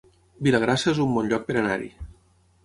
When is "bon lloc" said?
1.19-1.45